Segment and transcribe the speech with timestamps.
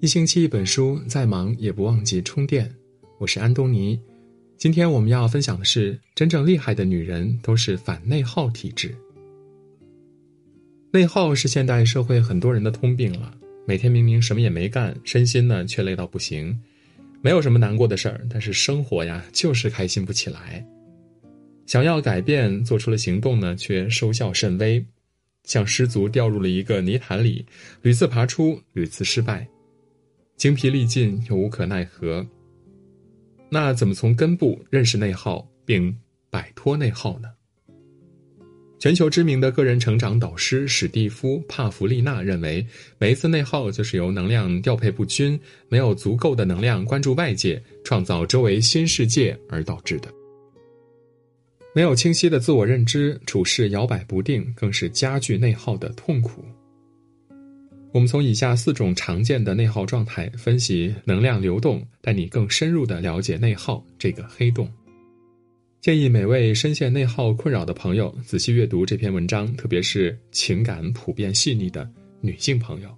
[0.00, 2.74] 一星期一本书，再忙也不忘记充电。
[3.18, 4.00] 我是安东尼，
[4.56, 8.96] 今天我们要分享的是：真正厉害的女人都是反内耗体质。
[10.90, 13.34] 内耗是现代社会很多人的通病了。
[13.66, 16.58] 每天明明什么也没干，身心呢却累到不行，
[17.20, 20.66] 没有什么难过的事儿，但是生活呀就是开心不起来。
[21.66, 24.82] 想要改变，做出了行动呢，却收效甚微，
[25.44, 27.44] 像失足掉入了一个泥潭里，
[27.82, 29.46] 屡次爬出，屡次失败。
[30.40, 32.26] 精疲力尽又无可奈何，
[33.50, 35.94] 那怎么从根部认识内耗并
[36.30, 37.28] 摆脱内耗呢？
[38.78, 42.66] 全球知名的个人成长导师史蒂夫·帕弗利纳认为，
[42.96, 50.10] 每一次内耗就是由能量调配不均、没有足够的能量关注外界、创造周围新世界而导致的。
[51.74, 56.42] 没有清晰的自我认知，处事摇摆不定，更是加剧内耗的痛苦。
[57.92, 64.70] 我们从以下四种常见的内耗状态分析能量流动，带你更深入的了解内耗这个黑洞。
[65.80, 72.96] 建议每位深陷内耗困扰的朋友仔细阅读这篇文章，特别是情感普遍细腻的女性朋友。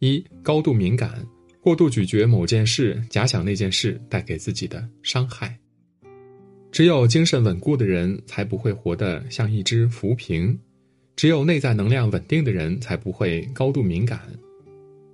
[0.00, 1.26] 一、高度敏感，
[1.62, 5.56] 过度咀嚼某件事，假想那件事带给自己的伤害。
[6.70, 10.58] 只有精神稳固的人，才不会活得像一只浮萍。
[11.16, 14.20] 只有内在能量稳定的人，才不会高度敏感。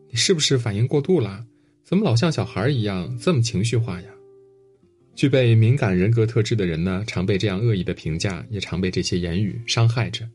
[0.08, 1.44] 你是不是反应过度了？
[1.82, 4.08] 怎么老像小孩一样这么情绪化呀？
[5.14, 10.28] 具备敏感人格特质的人呢，常被这样恶意的评价，也常被这些言语伤害着。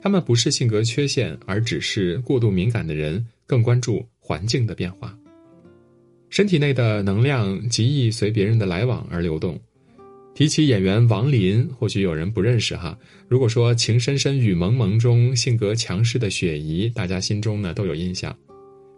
[0.00, 5.16] 他们不是性格缺陷，而只是过度敏感的人更关注环境的变化。
[6.30, 9.58] 身体内的能量极易随别人的来往而流动。
[10.38, 12.96] 提起演员王林，或许有人不认识哈。
[13.26, 18.32] 如果说《情深深雨蒙蒙》中性格强势的雪姨，大家心中呢都有印象。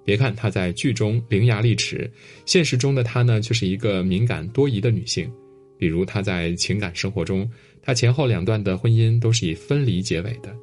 [0.05, 2.13] 别看她在剧中伶牙俐齿，
[2.45, 5.33] 现实中的她呢却是一个敏感多疑的女性。
[5.79, 7.51] 比如她在情感生活中，
[7.81, 10.55] 她前后两段的婚姻都是以分离结尾的。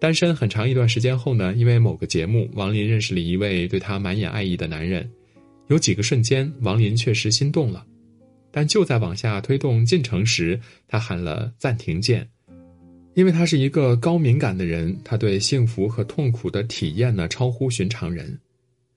[0.00, 5.08] 单身很长一段时间后呢，因为某个节目，王林认识了一位对她满眼爱意的男人。
[5.68, 7.86] 有几个瞬间，王林确实心动了。
[8.50, 12.28] 但就在往下推动进程时，他喊了暂停键，
[13.14, 18.38] 因为他是一个高敏感的人，他对幸福和痛苦的体验呢超乎寻常人。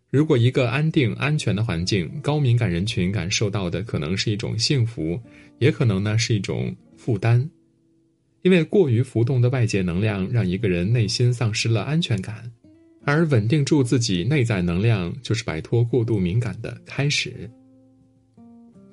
[0.09, 5.19] 如果一个安定安全的环境，高敏感人群感受到的可能是一种幸福，
[5.57, 7.49] 也可能呢是一种负担，
[8.43, 12.51] 因为过于浮动的外界能量让一个人内心丧失了安全感，
[13.03, 17.49] 而稳定住自己内在能量，就是摆脱过度敏感的开始。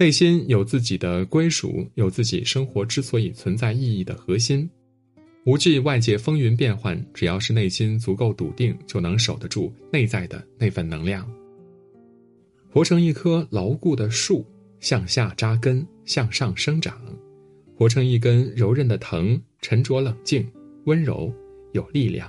[0.00, 4.66] 内心有自己的归属，有自己生活之所以存在意义的核心，
[5.44, 11.30] 无惧外界风云变幻，只要是内心足够笃定，就能守得住内在的那份能量。
[12.72, 14.42] 活成一棵牢固的树，
[14.80, 16.94] 向下扎根，向上生长；
[17.76, 20.50] 活成一根柔韧的藤，沉着冷静，
[20.84, 21.30] 温柔
[21.74, 22.26] 有力量。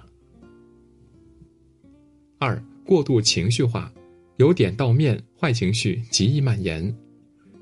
[2.37, 3.89] 二、过度情绪化，
[4.35, 6.93] 由点到面，坏情绪极易蔓延。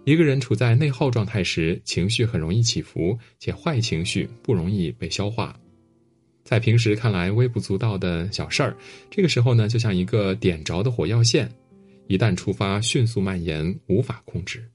[0.09, 5.55] 一个人处在内耗状态时，情绪很容易起伏，且坏情绪不容易被消化。
[6.43, 8.75] 在平时看来微不足道的小事儿，
[9.11, 11.47] 这个时候呢，就像一个点着的火药线，
[12.07, 14.67] 一旦触发，迅速蔓延，无法控制。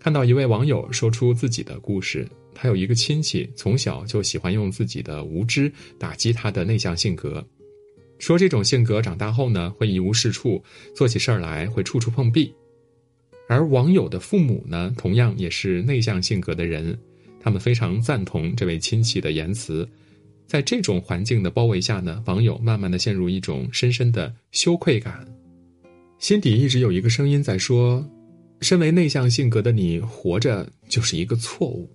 [0.00, 7.46] 看到一位网友说出自己的故事，他有一个亲戚从小就喜欢用自己的无知打击他的内向性格，
[8.18, 10.60] 说这种性格长大后呢，会一无是处，
[10.92, 12.52] 做起事儿来会处处碰壁。
[13.48, 16.98] 而网友的父母呢，同样也是内向性格的人，
[17.38, 19.88] 他们非常赞同这位亲戚的言辞。
[20.46, 25.26] 在这种环境的包围下呢，网友慢慢的陷入一种深深的羞愧感，
[26.18, 28.04] 心底一直有一个声音在说
[28.62, 31.90] ：“身为内向性格的你，活着就是一个错误。”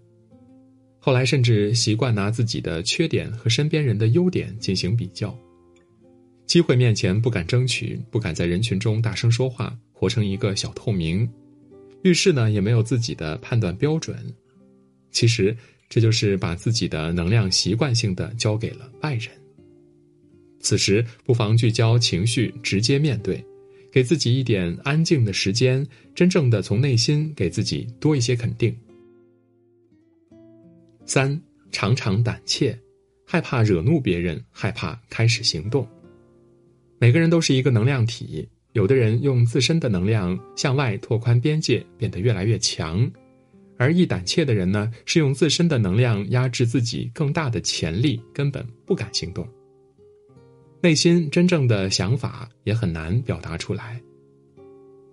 [0.99, 5.35] 后来甚至习惯拿自己的缺点和身边人的优点进行比较，
[6.45, 11.27] 机会面前不敢争取，不敢在人群中大声说话，活成一个小透明。
[12.03, 14.17] 遇事呢也没有自己的判断标准，
[15.11, 15.55] 其实
[15.89, 19.29] 这就是把自己的能量习惯性的交给了外人。
[20.59, 23.43] 此时不妨聚焦情绪，直接面对，
[23.91, 28.75] 给自己一点安静的时间，真正的从内心给自己多一些肯定。
[31.05, 32.77] 三常常胆怯，
[33.25, 35.87] 害怕惹怒别人，害怕开始行动。
[36.99, 38.47] 每个人都是一个能量体。
[38.73, 43.05] 有的人用自身的能量向外拓宽边界，变得越来越强；
[43.77, 49.47] 而易胆怯的人呢，是用自身的能量压制自己更大的潜力，根本不敢行动。
[50.81, 54.01] 内心真正的想法也很难表达出来。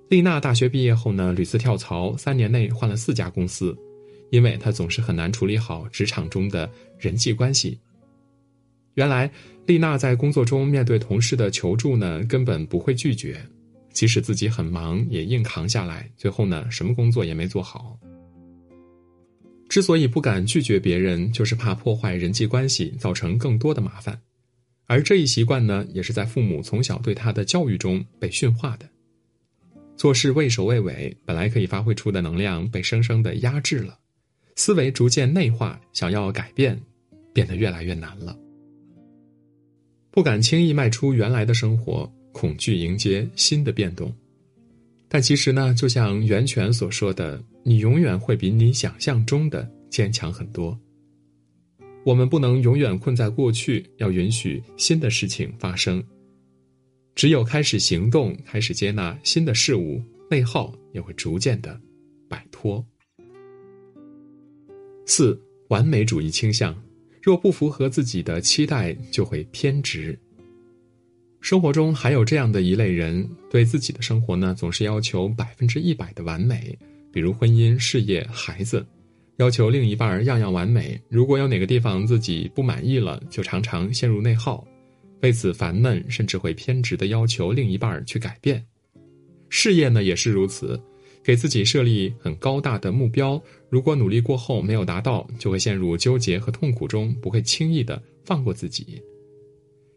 [0.09, 3.77] 丽娜大学毕业后呢，屡次跳槽，三年内换了四家公司，
[4.31, 7.79] 因为她总是很难处理好职场中的人际关系。
[8.99, 9.31] 原来，
[9.65, 13.41] 丽娜在工作中面对同事的求助呢，根本不会拒绝，
[13.93, 16.11] 即使自己很忙，也硬扛下来。
[16.17, 17.97] 最后呢，什么工作也没做好。
[19.69, 24.21] 之所以不敢拒绝别人，就是怕破坏人际关系，造成更多的麻烦。
[24.87, 28.89] 而这一习惯呢，也是在父母从小对他的教育中被驯化的。
[29.97, 33.97] 做事畏首畏尾，本来可以发挥出的能量被生生的压制了，
[34.57, 36.77] 思维逐渐内化，想要改变，
[37.33, 38.37] 变得越来越难了。
[40.19, 44.13] 不敢轻易迈出原来的生活，恐惧迎接新的变动。
[45.09, 50.77] 但其实呢，就像袁泉所说的，你永远会比你想象中的坚强很多。
[52.05, 56.03] 我们不能永远困在过去，要允许新的事情发生。
[57.15, 61.81] 只有开始行动，开始接纳新的事物，内耗也会逐渐的
[62.29, 62.85] 摆脱。
[65.07, 66.77] 四、完美主义倾向，
[67.29, 70.19] 若不符合自己的期待，就会偏执。
[71.43, 76.75] 生活中还有这样的一类人，对自己的生活呢，总是要求百分之一百的完美，
[77.13, 78.83] 比如婚姻、事业、孩子，
[79.37, 80.99] 要求另一半样样完美。
[81.11, 84.67] 如果有哪个地方自己不满意了，就常常陷入内耗。
[85.21, 88.65] 为此烦闷，甚至会偏执的要求另一半去改变。
[89.51, 90.81] 事业呢也是如此，
[91.29, 93.39] 给自己设立很高大的目标，
[93.69, 98.99] 如果努力过后没有达到，就会陷入纠结和痛苦中，不会轻易的放过自己。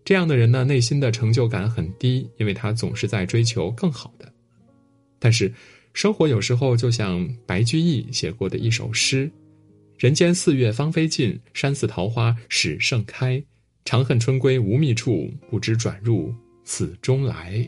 [0.03, 4.29] 这样的人呢，内心的成就感很低，因为他总是在追求更好的。
[5.19, 5.49] 但是，
[5.93, 9.31] 生活有时候就像白居易写过的一首诗
[9.97, 13.41] ：“人间四月芳菲尽，山寺桃花始盛开。”
[13.85, 16.35] 长恨春归无觅处，不知转入
[16.65, 17.65] 此中来。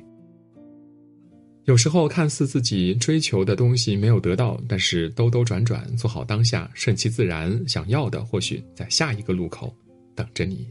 [1.66, 9.74] 有时候看似自己追求的东西没有得到，但是兜兜转转，做好当下，顺其自然，想要的或许在下一个路口
[10.14, 10.68] 等着你。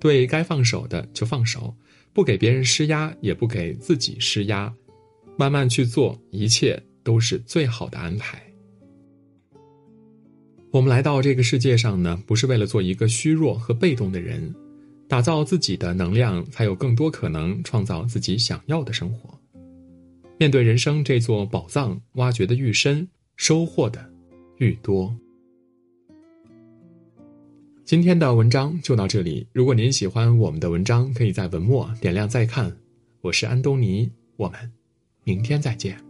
[0.00, 1.72] 对该放手的就放手，
[2.12, 4.74] 不给别人施压，也不给自己施压，
[5.38, 8.42] 慢慢去做，一切都是最好的安排。
[10.72, 14.52] 我们来到这个世界上呢，不是为了做一个虚弱和被动的人，
[15.08, 19.38] 打造自己的能量，才有更多可能创造自己想要的生活。
[20.38, 24.12] 面对人生这座宝藏，挖掘的愈深，收获的
[24.58, 25.16] 愈多。
[27.84, 29.46] 今天的文章就到这里。
[29.52, 32.76] 如果您喜欢我们的文章，可以在文末点亮再看。
[33.22, 34.70] 我是安东尼，我们
[35.24, 36.05] 明天再见。